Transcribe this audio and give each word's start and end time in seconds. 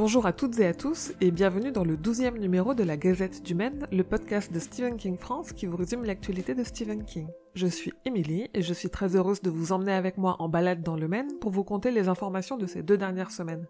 Bonjour 0.00 0.24
à 0.24 0.32
toutes 0.32 0.58
et 0.58 0.66
à 0.66 0.72
tous 0.72 1.12
et 1.20 1.30
bienvenue 1.30 1.72
dans 1.72 1.84
le 1.84 1.94
12e 1.94 2.38
numéro 2.38 2.72
de 2.72 2.82
la 2.82 2.96
Gazette 2.96 3.42
du 3.42 3.54
Maine, 3.54 3.86
le 3.92 4.02
podcast 4.02 4.50
de 4.50 4.58
Stephen 4.58 4.96
King 4.96 5.18
France 5.18 5.52
qui 5.52 5.66
vous 5.66 5.76
résume 5.76 6.06
l'actualité 6.06 6.54
de 6.54 6.64
Stephen 6.64 7.04
King. 7.04 7.28
Je 7.52 7.66
suis 7.66 7.92
Émilie 8.06 8.48
et 8.54 8.62
je 8.62 8.72
suis 8.72 8.88
très 8.88 9.14
heureuse 9.14 9.42
de 9.42 9.50
vous 9.50 9.72
emmener 9.72 9.92
avec 9.92 10.16
moi 10.16 10.36
en 10.38 10.48
balade 10.48 10.82
dans 10.82 10.96
le 10.96 11.06
Maine 11.06 11.38
pour 11.38 11.50
vous 11.50 11.64
conter 11.64 11.90
les 11.90 12.08
informations 12.08 12.56
de 12.56 12.66
ces 12.66 12.82
deux 12.82 12.96
dernières 12.96 13.30
semaines. 13.30 13.66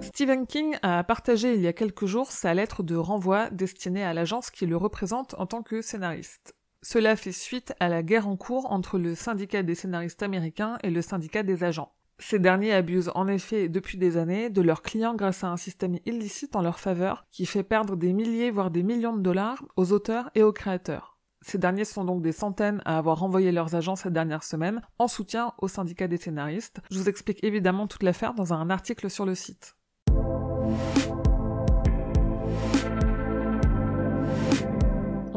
Stephen 0.00 0.46
King 0.46 0.78
a 0.80 1.04
partagé 1.04 1.52
il 1.52 1.60
y 1.60 1.66
a 1.66 1.74
quelques 1.74 2.06
jours 2.06 2.30
sa 2.32 2.54
lettre 2.54 2.82
de 2.82 2.96
renvoi 2.96 3.50
destinée 3.50 4.04
à 4.04 4.14
l'agence 4.14 4.50
qui 4.50 4.64
le 4.64 4.78
représente 4.78 5.34
en 5.36 5.44
tant 5.44 5.62
que 5.62 5.82
scénariste. 5.82 6.54
Cela 6.82 7.14
fait 7.14 7.32
suite 7.32 7.74
à 7.78 7.88
la 7.88 8.02
guerre 8.02 8.26
en 8.26 8.36
cours 8.36 8.72
entre 8.72 8.98
le 8.98 9.14
syndicat 9.14 9.62
des 9.62 9.76
scénaristes 9.76 10.22
américains 10.22 10.78
et 10.82 10.90
le 10.90 11.00
syndicat 11.00 11.44
des 11.44 11.62
agents. 11.62 11.92
Ces 12.18 12.38
derniers 12.38 12.72
abusent 12.72 13.10
en 13.14 13.28
effet 13.28 13.68
depuis 13.68 13.98
des 13.98 14.16
années 14.16 14.50
de 14.50 14.62
leurs 14.62 14.82
clients 14.82 15.14
grâce 15.14 15.44
à 15.44 15.48
un 15.48 15.56
système 15.56 15.98
illicite 16.06 16.54
en 16.54 16.62
leur 16.62 16.78
faveur 16.78 17.24
qui 17.30 17.46
fait 17.46 17.62
perdre 17.62 17.96
des 17.96 18.12
milliers 18.12 18.50
voire 18.50 18.70
des 18.70 18.82
millions 18.82 19.16
de 19.16 19.22
dollars 19.22 19.64
aux 19.76 19.92
auteurs 19.92 20.30
et 20.34 20.42
aux 20.42 20.52
créateurs. 20.52 21.18
Ces 21.40 21.58
derniers 21.58 21.84
sont 21.84 22.04
donc 22.04 22.22
des 22.22 22.32
centaines 22.32 22.82
à 22.84 22.98
avoir 22.98 23.18
renvoyé 23.18 23.50
leurs 23.50 23.74
agents 23.74 23.96
cette 23.96 24.12
dernière 24.12 24.44
semaine 24.44 24.80
en 24.98 25.08
soutien 25.08 25.52
au 25.58 25.66
syndicat 25.66 26.06
des 26.06 26.16
scénaristes. 26.16 26.80
Je 26.90 26.98
vous 26.98 27.08
explique 27.08 27.42
évidemment 27.42 27.88
toute 27.88 28.04
l'affaire 28.04 28.34
dans 28.34 28.52
un 28.52 28.70
article 28.70 29.10
sur 29.10 29.26
le 29.26 29.34
site. 29.34 29.74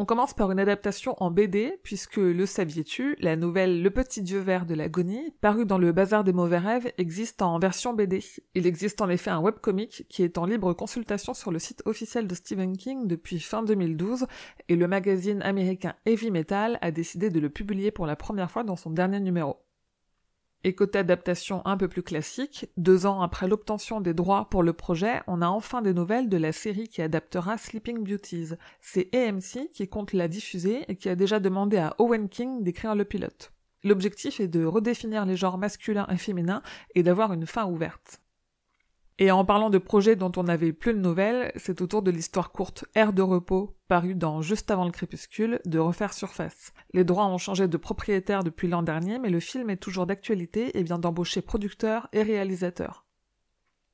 On 0.06 0.14
commence 0.16 0.36
par 0.36 0.52
une 0.52 0.60
adaptation 0.60 1.16
en 1.18 1.32
BD, 1.32 1.80
puisque 1.82 2.18
Le 2.18 2.46
saviez-tu, 2.46 3.16
la 3.20 3.36
nouvelle 3.36 3.82
Le 3.82 3.90
petit 3.90 4.22
dieu 4.22 4.38
vert 4.38 4.68
de 4.68 4.76
l'agonie, 4.76 5.34
parue 5.42 5.66
dans 5.66 5.80
le 5.80 5.92
Bazar 5.94 6.24
des 6.24 6.32
mauvais 6.32 6.60
rêves, 6.60 6.94
existe 7.00 7.42
en 7.42 7.58
version 7.58 7.96
BD. 7.96 8.24
Il 8.54 8.68
existe 8.68 9.02
en 9.02 9.10
effet 9.10 9.32
un 9.32 9.42
webcomic 9.42 10.06
qui 10.08 10.22
est 10.22 10.38
en 10.38 10.46
libre 10.46 10.74
consultation 10.74 11.34
sur 11.34 11.52
le 11.52 11.58
site 11.58 11.82
officiel 11.86 12.28
de 12.28 12.36
Stephen 12.36 12.78
King 12.78 13.08
depuis 13.08 13.40
fin 13.40 13.64
2012, 13.64 14.28
et 14.70 14.76
le 14.76 14.88
magazine 14.88 15.42
américain 15.42 15.96
Heavy 16.06 16.30
Metal 16.30 16.78
a 16.84 16.92
décidé 16.92 17.32
de 17.32 17.40
le 17.40 17.50
publier 17.50 17.90
pour 17.90 18.06
la 18.06 18.16
première 18.16 18.52
fois 18.52 18.64
dans 18.64 18.76
son 18.76 18.92
dernier 18.92 19.20
numéro. 19.20 19.65
Et 20.68 20.74
côté 20.74 20.98
adaptation 20.98 21.62
un 21.66 21.78
peu 21.78 21.88
plus 21.88 22.02
classique, 22.02 22.66
deux 22.76 23.06
ans 23.06 23.22
après 23.22 23.48
l'obtention 23.48 24.02
des 24.02 24.16
droits 24.16 24.50
pour 24.50 24.64
le 24.64 24.74
projet, 24.74 25.22
on 25.28 25.44
a 25.44 25.48
enfin 25.48 25.84
des 25.84 25.94
nouvelles 25.94 26.28
de 26.28 26.38
la 26.38 26.52
série 26.52 26.88
qui 26.88 27.04
adaptera 27.04 27.60
Sleeping 27.60 28.04
Beauties. 28.04 28.54
C'est 28.82 29.14
AMC 29.14 29.70
qui 29.72 29.88
compte 29.88 30.12
la 30.12 30.28
diffuser 30.28 30.84
et 30.88 30.96
qui 30.96 31.08
a 31.08 31.16
déjà 31.16 31.40
demandé 31.40 31.78
à 31.78 31.94
Owen 32.00 32.30
King 32.30 32.64
d'écrire 32.64 32.96
le 32.96 33.06
pilote. 33.06 33.52
L'objectif 33.84 34.40
est 34.40 34.48
de 34.48 34.66
redéfinir 34.66 35.28
les 35.28 35.36
genres 35.36 35.60
masculins 35.60 36.08
et 36.12 36.18
féminins 36.18 36.64
et 36.96 37.04
d'avoir 37.04 37.32
une 37.32 37.46
fin 37.46 37.68
ouverte. 37.68 38.24
Et 39.18 39.32
en 39.32 39.46
parlant 39.46 39.70
de 39.70 39.78
projets 39.78 40.18
dont 40.18 40.32
on 40.36 40.44
n'avait 40.44 40.74
plus 40.74 40.94
de 40.94 41.00
nouvelles, 41.00 41.54
c'est 41.56 41.82
autour 41.82 42.02
de 42.02 42.12
l'histoire 42.12 42.52
courte 42.52 42.84
Air 42.96 43.14
de 43.14 43.22
repos, 43.22 43.78
parue 43.88 44.14
dans 44.14 44.42
Juste 44.42 44.70
avant 44.72 44.84
le 44.84 44.92
crépuscule, 44.92 45.62
de 45.66 45.80
refaire 45.80 46.14
surface. 46.14 46.74
Les 46.94 47.06
droits 47.06 47.28
ont 47.28 47.38
changé 47.38 47.70
de 47.70 47.78
propriétaire 47.78 48.44
depuis 48.44 48.68
l'an 48.68 48.84
dernier, 48.84 49.18
mais 49.18 49.30
le 49.30 49.40
film 49.40 49.70
est 49.70 49.78
toujours 49.78 50.06
d'actualité 50.06 50.78
et 50.78 50.84
vient 50.84 51.00
d'embaucher 51.00 51.42
producteurs 51.42 52.10
et 52.12 52.24
réalisateurs. 52.24 53.06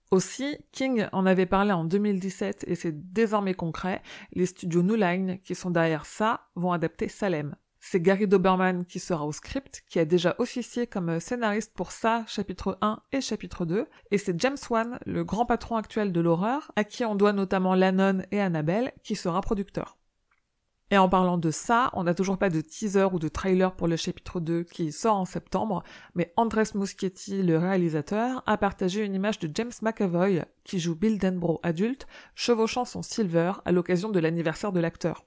Aussi, 0.10 0.58
King 0.72 1.06
en 1.14 1.28
avait 1.28 1.46
parlé 1.46 1.72
en 1.72 1.86
2017 1.86 2.66
et 2.68 2.76
c'est 2.76 3.14
désormais 3.14 3.54
concret, 3.54 4.02
les 4.34 4.48
studios 4.48 4.82
New 4.82 4.96
Line 4.96 5.40
qui 5.44 5.54
sont 5.54 5.70
derrière 5.70 6.06
ça 6.08 6.48
vont 6.56 6.74
adapter 6.74 7.08
Salem. 7.08 7.56
C'est 7.84 8.00
Gary 8.00 8.28
Doberman 8.28 8.86
qui 8.86 9.00
sera 9.00 9.26
au 9.26 9.32
script, 9.32 9.84
qui 9.90 9.98
a 9.98 10.06
déjà 10.06 10.36
officié 10.38 10.86
comme 10.86 11.20
scénariste 11.20 11.74
pour 11.74 11.92
ça, 11.92 12.24
chapitre 12.28 12.78
1 12.82 13.02
et 13.12 13.22
chapitre 13.22 13.66
2, 13.66 13.88
et 14.12 14.18
c'est 14.20 14.40
James 14.40 14.56
Wan, 14.70 15.00
le 15.08 15.24
grand 15.24 15.48
patron 15.48 15.78
actuel 15.78 16.14
de 16.14 16.22
l'horreur, 16.22 16.72
à 16.76 16.84
qui 16.84 17.04
on 17.04 17.16
doit 17.16 17.34
notamment 17.34 17.74
Lannon 17.74 18.22
et 18.32 18.40
Annabelle, 18.40 18.94
qui 19.04 19.16
sera 19.16 19.42
producteur. 19.42 19.98
Et 20.92 20.98
en 20.98 21.10
parlant 21.10 21.40
de 21.40 21.50
ça, 21.50 21.90
on 21.94 22.04
n'a 22.04 22.14
toujours 22.14 22.38
pas 22.38 22.52
de 22.52 22.62
teaser 22.62 23.08
ou 23.12 23.18
de 23.18 23.30
trailer 23.30 23.76
pour 23.76 23.88
le 23.88 23.96
chapitre 23.96 24.40
2 24.40 24.64
qui 24.64 24.92
sort 24.92 25.16
en 25.16 25.26
septembre, 25.26 25.84
mais 26.14 26.34
Andres 26.36 26.76
Muschietti, 26.76 27.42
le 27.42 27.58
réalisateur, 27.58 28.44
a 28.46 28.58
partagé 28.58 29.04
une 29.04 29.16
image 29.16 29.40
de 29.40 29.50
James 29.56 29.72
McAvoy, 29.82 30.46
qui 30.64 30.80
joue 30.80 30.96
Bill 30.96 31.18
Denbrough 31.18 31.60
adulte, 31.64 32.06
chevauchant 32.36 32.86
son 32.86 33.02
Silver 33.02 33.54
à 33.66 33.72
l'occasion 33.72 34.10
de 34.10 34.20
l'anniversaire 34.20 34.72
de 34.72 34.80
l'acteur. 34.80 35.26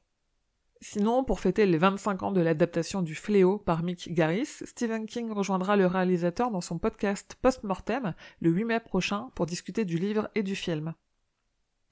Sinon, 0.86 1.24
pour 1.24 1.40
fêter 1.40 1.64
les 1.64 1.78
25 1.78 2.24
ans 2.24 2.30
de 2.30 2.42
l'adaptation 2.42 3.00
du 3.00 3.14
Fléau 3.14 3.56
par 3.56 3.82
Mick 3.82 4.12
Garris, 4.12 4.60
Stephen 4.64 5.06
King 5.06 5.32
rejoindra 5.32 5.76
le 5.76 5.86
réalisateur 5.86 6.50
dans 6.50 6.60
son 6.60 6.78
podcast 6.78 7.38
Post-Mortem 7.40 8.12
le 8.42 8.50
8 8.50 8.64
mai 8.64 8.80
prochain 8.80 9.30
pour 9.34 9.46
discuter 9.46 9.86
du 9.86 9.96
livre 9.96 10.28
et 10.34 10.42
du 10.42 10.54
film. 10.54 10.92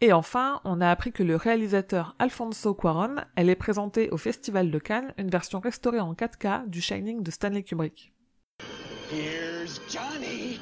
Et 0.03 0.13
enfin, 0.13 0.61
on 0.65 0.83
a 0.83 0.91
appris 0.91 1.11
que 1.11 1.23
le 1.23 1.37
réalisateur 1.37 2.15
Alfonso 2.19 2.75
Cuaron 2.75 3.17
allait 3.35 3.57
présenter 3.57 4.11
au 4.11 4.19
Festival 4.19 4.71
de 4.71 4.79
Cannes 4.79 5.15
une 5.17 5.31
version 5.31 5.59
restaurée 5.59 6.01
en 6.01 6.13
4K 6.13 6.69
du 6.69 6.83
Shining 6.83 7.23
de 7.23 7.31
Stanley 7.31 7.63
Kubrick. 7.63 8.13
Here's 9.11 9.81
Johnny. 9.89 10.61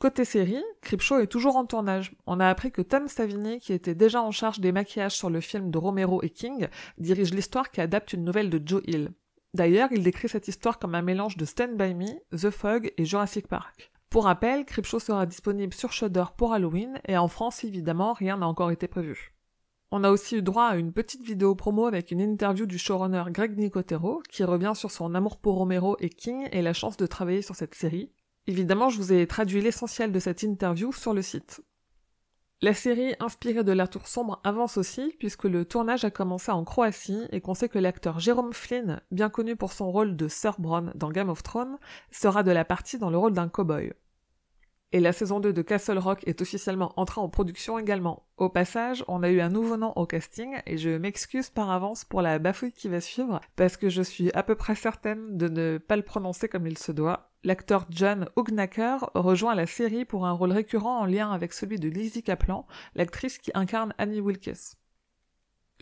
Côté 0.00 0.24
série, 0.24 0.64
Creepshow 0.80 1.18
est 1.18 1.26
toujours 1.26 1.56
en 1.56 1.66
tournage. 1.66 2.16
On 2.26 2.40
a 2.40 2.48
appris 2.48 2.72
que 2.72 2.80
Tom 2.80 3.06
Savini, 3.06 3.60
qui 3.60 3.74
était 3.74 3.94
déjà 3.94 4.22
en 4.22 4.30
charge 4.30 4.58
des 4.58 4.72
maquillages 4.72 5.14
sur 5.14 5.28
le 5.28 5.42
film 5.42 5.70
de 5.70 5.76
Romero 5.76 6.22
et 6.22 6.30
King, 6.30 6.68
dirige 6.96 7.34
l'histoire 7.34 7.70
qui 7.70 7.82
adapte 7.82 8.14
une 8.14 8.24
nouvelle 8.24 8.48
de 8.48 8.62
Joe 8.64 8.80
Hill. 8.86 9.12
D'ailleurs, 9.52 9.90
il 9.92 10.02
décrit 10.02 10.30
cette 10.30 10.48
histoire 10.48 10.78
comme 10.78 10.94
un 10.94 11.02
mélange 11.02 11.36
de 11.36 11.44
Stand 11.44 11.76
By 11.76 11.92
Me, 11.92 12.06
The 12.34 12.48
Fog 12.48 12.94
et 12.96 13.04
Jurassic 13.04 13.46
Park. 13.46 13.92
Pour 14.08 14.24
rappel, 14.24 14.64
Creepshow 14.64 15.00
sera 15.00 15.26
disponible 15.26 15.74
sur 15.74 15.92
Shudder 15.92 16.24
pour 16.34 16.54
Halloween, 16.54 16.98
et 17.06 17.18
en 17.18 17.28
France, 17.28 17.62
évidemment, 17.64 18.14
rien 18.14 18.38
n'a 18.38 18.48
encore 18.48 18.70
été 18.70 18.88
prévu. 18.88 19.34
On 19.90 20.02
a 20.02 20.10
aussi 20.10 20.36
eu 20.36 20.42
droit 20.42 20.64
à 20.64 20.76
une 20.76 20.94
petite 20.94 21.24
vidéo 21.24 21.54
promo 21.54 21.84
avec 21.84 22.10
une 22.10 22.22
interview 22.22 22.64
du 22.64 22.78
showrunner 22.78 23.24
Greg 23.26 23.54
Nicotero, 23.58 24.22
qui 24.30 24.44
revient 24.44 24.72
sur 24.74 24.90
son 24.90 25.14
amour 25.14 25.36
pour 25.36 25.56
Romero 25.56 25.98
et 26.00 26.08
King 26.08 26.48
et 26.52 26.62
la 26.62 26.72
chance 26.72 26.96
de 26.96 27.04
travailler 27.04 27.42
sur 27.42 27.54
cette 27.54 27.74
série, 27.74 28.10
Évidemment, 28.46 28.88
je 28.88 28.96
vous 28.98 29.12
ai 29.12 29.26
traduit 29.26 29.60
l'essentiel 29.60 30.12
de 30.12 30.18
cette 30.18 30.42
interview 30.42 30.92
sur 30.92 31.14
le 31.14 31.22
site. 31.22 31.62
La 32.62 32.74
série 32.74 33.14
inspirée 33.20 33.64
de 33.64 33.72
La 33.72 33.88
Tour 33.88 34.06
Sombre 34.06 34.38
avance 34.44 34.76
aussi, 34.76 35.14
puisque 35.18 35.44
le 35.44 35.64
tournage 35.64 36.04
a 36.04 36.10
commencé 36.10 36.50
en 36.50 36.62
Croatie 36.62 37.26
et 37.32 37.40
qu'on 37.40 37.54
sait 37.54 37.70
que 37.70 37.78
l'acteur 37.78 38.20
Jérôme 38.20 38.52
Flynn, 38.52 39.00
bien 39.10 39.30
connu 39.30 39.56
pour 39.56 39.72
son 39.72 39.90
rôle 39.90 40.14
de 40.14 40.28
Sir 40.28 40.60
Bronn 40.60 40.92
dans 40.94 41.10
Game 41.10 41.30
of 41.30 41.42
Thrones, 41.42 41.78
sera 42.10 42.42
de 42.42 42.50
la 42.50 42.66
partie 42.66 42.98
dans 42.98 43.08
le 43.08 43.16
rôle 43.16 43.32
d'un 43.32 43.48
cowboy. 43.48 43.94
Et 44.92 45.00
la 45.00 45.14
saison 45.14 45.40
2 45.40 45.54
de 45.54 45.62
Castle 45.62 45.96
Rock 45.96 46.22
est 46.26 46.42
officiellement 46.42 46.92
entrée 46.96 47.22
en 47.22 47.30
production 47.30 47.78
également. 47.78 48.26
Au 48.36 48.50
passage, 48.50 49.04
on 49.08 49.22
a 49.22 49.30
eu 49.30 49.40
un 49.40 49.48
nouveau 49.48 49.78
nom 49.78 49.92
au 49.96 50.04
casting 50.04 50.60
et 50.66 50.76
je 50.76 50.90
m'excuse 50.90 51.48
par 51.48 51.70
avance 51.70 52.04
pour 52.04 52.20
la 52.20 52.38
bafouille 52.38 52.72
qui 52.72 52.88
va 52.88 53.00
suivre 53.00 53.40
parce 53.56 53.78
que 53.78 53.88
je 53.88 54.02
suis 54.02 54.30
à 54.32 54.42
peu 54.42 54.56
près 54.56 54.74
certaine 54.74 55.38
de 55.38 55.48
ne 55.48 55.78
pas 55.78 55.96
le 55.96 56.02
prononcer 56.02 56.48
comme 56.48 56.66
il 56.66 56.76
se 56.76 56.92
doit 56.92 57.29
l'acteur 57.44 57.86
John 57.90 58.28
Hugnaker 58.36 59.10
rejoint 59.14 59.54
la 59.54 59.66
série 59.66 60.04
pour 60.04 60.26
un 60.26 60.32
rôle 60.32 60.52
récurrent 60.52 61.00
en 61.00 61.06
lien 61.06 61.32
avec 61.32 61.52
celui 61.52 61.78
de 61.78 61.88
Lizzie 61.88 62.22
Kaplan, 62.22 62.66
l'actrice 62.94 63.38
qui 63.38 63.50
incarne 63.54 63.94
Annie 63.98 64.20
Wilkes. 64.20 64.76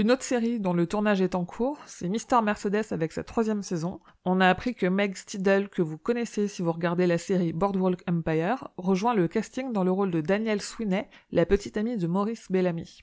Une 0.00 0.12
autre 0.12 0.22
série 0.22 0.60
dont 0.60 0.75
le 0.75 0.87
tournage 0.87 1.20
est 1.20 1.34
en 1.34 1.44
cours, 1.44 1.78
c'est 1.84 2.08
Mister 2.08 2.40
Mercedes 2.40 2.93
avec 2.93 3.10
sa 3.10 3.25
troisième 3.25 3.64
saison. 3.64 3.99
On 4.25 4.40
a 4.40 4.49
appris 4.49 4.76
que 4.76 4.87
Meg 4.87 5.16
Stiddle, 5.16 5.69
que 5.69 5.82
vous 5.82 5.99
connaissez 5.99 6.46
si 6.46 6.62
vous 6.62 6.70
regardez 6.70 7.08
la 7.08 7.19
série 7.19 7.52
Boardwalk 7.52 8.04
Empire, 8.08 8.69
rejoint 8.76 9.14
le 9.14 9.26
casting 9.26 9.72
dans 9.72 9.82
le 9.82 9.90
rôle 9.90 10.12
de 10.12 10.20
Danielle 10.20 10.62
Sweeney, 10.62 11.08
la 11.32 11.46
petite 11.46 11.76
amie 11.76 11.96
de 11.96 12.06
Maurice 12.06 12.46
Bellamy. 12.49 13.02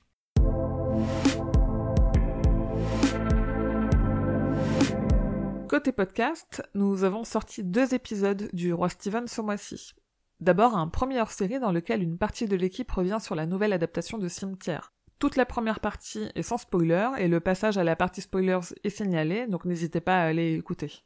Côté 5.76 5.92
podcast, 5.92 6.62
nous 6.72 7.04
avons 7.04 7.22
sorti 7.24 7.62
deux 7.62 7.92
épisodes 7.92 8.48
du 8.54 8.72
Roi 8.72 8.88
Steven 8.88 9.28
ce 9.28 9.42
mois-ci. 9.42 9.92
D'abord 10.40 10.74
un 10.74 10.88
premier 10.88 11.20
hors-série 11.20 11.60
dans 11.60 11.70
lequel 11.70 12.02
une 12.02 12.16
partie 12.16 12.46
de 12.46 12.56
l'équipe 12.56 12.90
revient 12.90 13.18
sur 13.20 13.34
la 13.34 13.44
nouvelle 13.44 13.74
adaptation 13.74 14.16
de 14.16 14.26
Cimetière. 14.26 14.94
Toute 15.18 15.36
la 15.36 15.44
première 15.44 15.80
partie 15.80 16.30
est 16.34 16.40
sans 16.40 16.56
spoiler 16.56 17.10
et 17.18 17.28
le 17.28 17.40
passage 17.40 17.76
à 17.76 17.84
la 17.84 17.94
partie 17.94 18.22
spoilers 18.22 18.72
est 18.84 18.88
signalé, 18.88 19.46
donc 19.48 19.66
n'hésitez 19.66 20.00
pas 20.00 20.16
à 20.16 20.24
aller 20.24 20.54
écouter. 20.54 21.04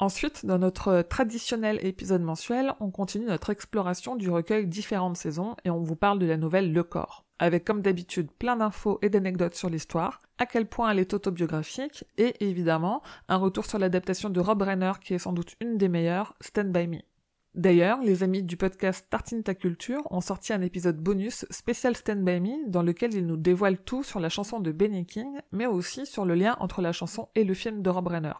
Ensuite, 0.00 0.44
dans 0.44 0.58
notre 0.58 1.02
traditionnel 1.02 1.78
épisode 1.86 2.22
mensuel, 2.22 2.72
on 2.80 2.90
continue 2.90 3.26
notre 3.26 3.50
exploration 3.50 4.16
du 4.16 4.30
recueil 4.30 4.66
Différentes 4.66 5.18
saisons 5.18 5.54
et 5.64 5.70
on 5.70 5.82
vous 5.82 5.94
parle 5.94 6.18
de 6.18 6.26
la 6.26 6.36
nouvelle 6.36 6.72
Le 6.72 6.82
Corps 6.82 7.24
avec 7.40 7.64
comme 7.64 7.80
d'habitude 7.80 8.30
plein 8.30 8.56
d'infos 8.56 8.98
et 9.00 9.08
d'anecdotes 9.08 9.54
sur 9.54 9.70
l'histoire, 9.70 10.20
à 10.38 10.44
quel 10.44 10.66
point 10.66 10.90
elle 10.90 10.98
est 10.98 11.14
autobiographique, 11.14 12.04
et 12.18 12.34
évidemment 12.46 13.02
un 13.28 13.36
retour 13.36 13.64
sur 13.64 13.78
l'adaptation 13.78 14.28
de 14.28 14.40
Rob 14.40 14.60
Renner 14.60 14.92
qui 15.02 15.14
est 15.14 15.18
sans 15.18 15.32
doute 15.32 15.56
une 15.60 15.78
des 15.78 15.88
meilleures, 15.88 16.34
Stand 16.42 16.70
By 16.70 16.86
Me. 16.86 16.98
D'ailleurs, 17.54 18.00
les 18.02 18.22
amis 18.22 18.42
du 18.42 18.56
podcast 18.56 19.06
Tartine 19.10 19.42
ta 19.42 19.54
culture 19.54 20.02
ont 20.10 20.20
sorti 20.20 20.52
un 20.52 20.60
épisode 20.60 20.98
bonus 20.98 21.46
spécial 21.50 21.96
Stand 21.96 22.22
By 22.22 22.40
Me 22.40 22.68
dans 22.68 22.82
lequel 22.82 23.14
ils 23.14 23.26
nous 23.26 23.38
dévoilent 23.38 23.82
tout 23.82 24.04
sur 24.04 24.20
la 24.20 24.28
chanson 24.28 24.60
de 24.60 24.70
Benny 24.70 25.06
King, 25.06 25.40
mais 25.50 25.66
aussi 25.66 26.04
sur 26.04 26.26
le 26.26 26.34
lien 26.34 26.56
entre 26.60 26.82
la 26.82 26.92
chanson 26.92 27.30
et 27.34 27.44
le 27.44 27.54
film 27.54 27.80
de 27.80 27.88
Rob 27.88 28.06
Reiner. 28.06 28.34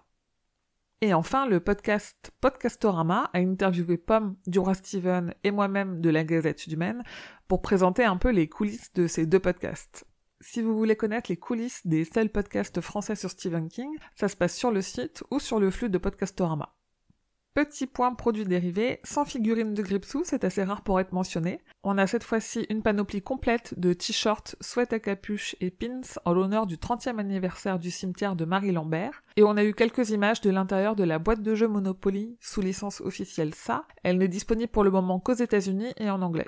Et 1.02 1.14
enfin, 1.14 1.46
le 1.46 1.60
podcast 1.60 2.30
Podcastorama 2.42 3.30
a 3.32 3.38
interviewé 3.38 3.96
Pomme, 3.96 4.36
Dura 4.46 4.74
Steven 4.74 5.34
et 5.44 5.50
moi-même 5.50 6.02
de 6.02 6.10
la 6.10 6.24
Gazette 6.24 6.68
du 6.68 6.76
Maine 6.76 7.02
pour 7.48 7.62
présenter 7.62 8.04
un 8.04 8.18
peu 8.18 8.28
les 8.28 8.50
coulisses 8.50 8.92
de 8.92 9.06
ces 9.06 9.24
deux 9.24 9.40
podcasts. 9.40 10.04
Si 10.42 10.60
vous 10.60 10.76
voulez 10.76 10.96
connaître 10.96 11.30
les 11.30 11.38
coulisses 11.38 11.86
des 11.86 12.04
seuls 12.04 12.28
podcasts 12.28 12.82
français 12.82 13.14
sur 13.14 13.30
Stephen 13.30 13.68
King, 13.68 13.90
ça 14.14 14.28
se 14.28 14.36
passe 14.36 14.54
sur 14.54 14.70
le 14.70 14.82
site 14.82 15.24
ou 15.30 15.40
sur 15.40 15.58
le 15.58 15.70
flux 15.70 15.88
de 15.88 15.96
Podcastorama. 15.96 16.74
Petit 17.52 17.88
point 17.88 18.14
produit 18.14 18.44
dérivé, 18.44 19.00
sans 19.02 19.24
figurine 19.24 19.74
de 19.74 19.82
Gripsou, 19.82 20.22
c'est 20.24 20.44
assez 20.44 20.62
rare 20.62 20.82
pour 20.82 21.00
être 21.00 21.12
mentionné. 21.12 21.60
On 21.82 21.98
a 21.98 22.06
cette 22.06 22.22
fois-ci 22.22 22.64
une 22.70 22.80
panoplie 22.80 23.22
complète 23.22 23.74
de 23.76 23.92
t-shirts, 23.92 24.54
sweats 24.60 24.92
à 24.92 25.00
capuche 25.00 25.56
et 25.60 25.72
pins 25.72 26.00
en 26.24 26.32
l'honneur 26.32 26.66
du 26.66 26.76
30e 26.76 27.18
anniversaire 27.18 27.80
du 27.80 27.90
cimetière 27.90 28.36
de 28.36 28.44
Marie 28.44 28.70
Lambert. 28.70 29.24
Et 29.36 29.42
on 29.42 29.56
a 29.56 29.64
eu 29.64 29.74
quelques 29.74 30.10
images 30.10 30.40
de 30.40 30.50
l'intérieur 30.50 30.94
de 30.94 31.02
la 31.02 31.18
boîte 31.18 31.42
de 31.42 31.56
jeu 31.56 31.66
Monopoly, 31.66 32.36
sous 32.40 32.60
licence 32.60 33.00
officielle 33.00 33.52
SA. 33.52 33.84
Elle 34.04 34.18
n'est 34.18 34.28
disponible 34.28 34.70
pour 34.70 34.84
le 34.84 34.92
moment 34.92 35.18
qu'aux 35.18 35.32
États-Unis 35.32 35.92
et 35.96 36.08
en 36.08 36.22
anglais. 36.22 36.46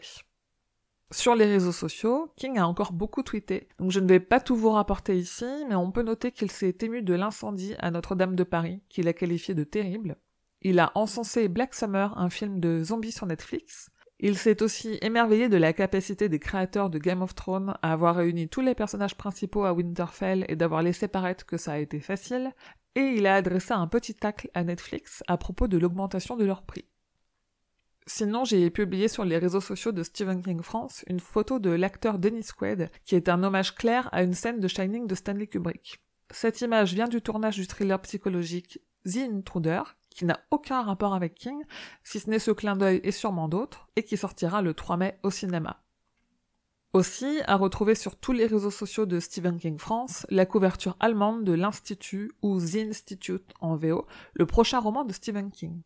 Sur 1.10 1.34
les 1.34 1.46
réseaux 1.46 1.72
sociaux, 1.72 2.32
King 2.36 2.58
a 2.58 2.68
encore 2.68 2.92
beaucoup 2.92 3.24
tweeté, 3.24 3.68
donc 3.80 3.90
je 3.90 3.98
ne 3.98 4.08
vais 4.08 4.20
pas 4.20 4.40
tout 4.40 4.56
vous 4.56 4.70
rapporter 4.70 5.18
ici, 5.18 5.44
mais 5.68 5.74
on 5.74 5.90
peut 5.90 6.02
noter 6.02 6.30
qu'il 6.30 6.50
s'est 6.50 6.78
ému 6.80 7.02
de 7.02 7.14
l'incendie 7.14 7.74
à 7.80 7.90
Notre-Dame 7.90 8.36
de 8.36 8.44
Paris, 8.44 8.80
qu'il 8.88 9.08
a 9.08 9.12
qualifié 9.12 9.54
de 9.54 9.64
terrible. 9.64 10.16
Il 10.64 10.78
a 10.78 10.92
encensé 10.94 11.48
Black 11.48 11.74
Summer, 11.74 12.16
un 12.16 12.30
film 12.30 12.60
de 12.60 12.84
zombies 12.84 13.10
sur 13.10 13.26
Netflix. 13.26 13.90
Il 14.20 14.38
s'est 14.38 14.62
aussi 14.62 14.96
émerveillé 15.02 15.48
de 15.48 15.56
la 15.56 15.72
capacité 15.72 16.28
des 16.28 16.38
créateurs 16.38 16.88
de 16.88 16.98
Game 16.98 17.22
of 17.22 17.34
Thrones 17.34 17.74
à 17.82 17.92
avoir 17.92 18.14
réuni 18.14 18.48
tous 18.48 18.60
les 18.60 18.76
personnages 18.76 19.16
principaux 19.16 19.64
à 19.64 19.72
Winterfell 19.72 20.44
et 20.48 20.54
d'avoir 20.54 20.84
laissé 20.84 21.08
paraître 21.08 21.44
que 21.44 21.56
ça 21.56 21.72
a 21.72 21.78
été 21.78 21.98
facile, 21.98 22.52
et 22.94 23.00
il 23.00 23.26
a 23.26 23.34
adressé 23.34 23.72
un 23.72 23.88
petit 23.88 24.14
tacle 24.14 24.48
à 24.54 24.62
Netflix 24.62 25.24
à 25.26 25.36
propos 25.36 25.66
de 25.66 25.78
l'augmentation 25.78 26.36
de 26.36 26.44
leur 26.44 26.62
prix. 26.62 26.84
Sinon, 28.06 28.44
j'ai 28.44 28.70
publié 28.70 29.08
sur 29.08 29.24
les 29.24 29.38
réseaux 29.38 29.60
sociaux 29.60 29.90
de 29.90 30.04
Stephen 30.04 30.42
King 30.42 30.62
France 30.62 31.04
une 31.08 31.20
photo 31.20 31.58
de 31.58 31.70
l'acteur 31.70 32.20
Dennis 32.20 32.50
Quaid, 32.56 32.90
qui 33.04 33.16
est 33.16 33.28
un 33.28 33.42
hommage 33.42 33.74
clair 33.74 34.08
à 34.12 34.22
une 34.22 34.34
scène 34.34 34.60
de 34.60 34.68
Shining 34.68 35.08
de 35.08 35.14
Stanley 35.16 35.48
Kubrick. 35.48 36.00
Cette 36.30 36.60
image 36.60 36.94
vient 36.94 37.08
du 37.08 37.20
tournage 37.20 37.56
du 37.56 37.66
thriller 37.66 38.00
psychologique 38.02 38.80
The 39.04 39.28
Intruder, 39.32 39.82
qui 40.14 40.24
n'a 40.24 40.40
aucun 40.50 40.82
rapport 40.82 41.14
avec 41.14 41.34
King, 41.34 41.62
si 42.04 42.20
ce 42.20 42.30
n'est 42.30 42.38
ce 42.38 42.50
clin 42.50 42.76
d'œil 42.76 43.00
et 43.04 43.12
sûrement 43.12 43.48
d'autres, 43.48 43.88
et 43.96 44.02
qui 44.02 44.16
sortira 44.16 44.62
le 44.62 44.74
3 44.74 44.96
mai 44.96 45.18
au 45.22 45.30
cinéma. 45.30 45.82
Aussi, 46.94 47.40
à 47.46 47.56
retrouver 47.56 47.94
sur 47.94 48.16
tous 48.16 48.32
les 48.32 48.44
réseaux 48.44 48.70
sociaux 48.70 49.06
de 49.06 49.18
Stephen 49.18 49.58
King 49.58 49.78
France, 49.78 50.26
la 50.28 50.44
couverture 50.44 50.94
allemande 51.00 51.42
de 51.42 51.54
l'Institut 51.54 52.32
ou 52.42 52.60
The 52.60 52.88
Institute 52.90 53.50
en 53.60 53.76
VO, 53.76 54.06
le 54.34 54.44
prochain 54.44 54.78
roman 54.78 55.04
de 55.04 55.12
Stephen 55.14 55.50
King. 55.50 55.80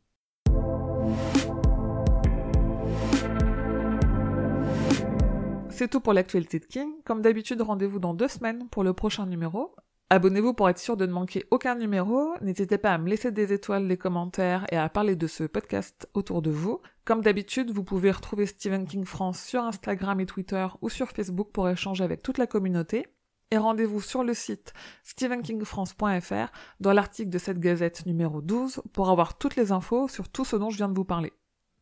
C'est 5.71 5.89
tout 5.89 6.01
pour 6.01 6.15
l'actualité 6.15 6.59
de 6.59 6.65
King. 6.65 6.91
Comme 7.05 7.23
d'habitude, 7.23 7.61
rendez-vous 7.61 7.99
dans 7.99 8.15
deux 8.15 8.29
semaines 8.29 8.67
pour 8.71 8.83
le 8.83 8.93
prochain 8.93 9.27
numéro. 9.27 9.77
Abonnez-vous 10.09 10.55
pour 10.55 10.69
être 10.69 10.79
sûr 10.79 10.97
de 10.97 11.05
ne 11.05 11.13
manquer 11.13 11.45
aucun 11.51 11.75
numéro. 11.75 12.33
N'hésitez 12.41 12.79
pas 12.79 12.93
à 12.93 12.99
me 12.99 13.09
laisser 13.09 13.33
des 13.33 13.53
étoiles, 13.53 13.89
des 13.89 13.97
commentaires 13.97 14.65
et 14.71 14.77
à 14.77 14.89
parler 14.89 15.17
de 15.17 15.27
ce 15.27 15.43
podcast 15.43 16.09
autour 16.15 16.43
de 16.43 16.51
vous. 16.51 16.81
Comme 17.05 17.23
d'habitude, 17.23 17.73
vous 17.73 17.83
pouvez 17.83 18.13
retrouver 18.13 18.47
Stephen 18.47 18.87
King 18.87 19.05
France 19.05 19.43
sur 19.43 19.65
Instagram 19.65 20.21
et 20.21 20.27
Twitter 20.27 20.65
ou 20.81 20.91
sur 20.91 21.09
Facebook 21.09 21.51
pour 21.53 21.69
échanger 21.69 22.05
avec 22.05 22.23
toute 22.23 22.39
la 22.39 22.47
communauté. 22.47 23.09
Et 23.51 23.59
rendez-vous 23.59 24.01
sur 24.01 24.23
le 24.23 24.33
site 24.33 24.75
stephenkingfrance.fr 25.03 26.53
dans 26.79 26.93
l'article 26.93 27.31
de 27.31 27.39
cette 27.39 27.59
gazette 27.59 28.07
numéro 28.07 28.41
12 28.41 28.83
pour 28.93 29.11
avoir 29.11 29.39
toutes 29.39 29.57
les 29.57 29.73
infos 29.73 30.07
sur 30.07 30.29
tout 30.29 30.45
ce 30.45 30.55
dont 30.55 30.71
je 30.71 30.77
viens 30.77 30.89
de 30.89 30.95
vous 30.95 31.05
parler. 31.05 31.33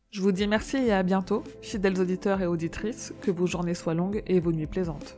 Je 0.09 0.21
vous 0.21 0.31
dis 0.31 0.47
merci 0.47 0.77
et 0.77 0.93
à 0.93 1.03
bientôt, 1.03 1.43
fidèles 1.61 1.99
auditeurs 2.01 2.41
et 2.41 2.47
auditrices, 2.47 3.13
que 3.21 3.29
vos 3.29 3.45
journées 3.45 3.75
soient 3.75 3.93
longues 3.93 4.23
et 4.25 4.39
vos 4.39 4.51
nuits 4.51 4.65
plaisantes. 4.65 5.15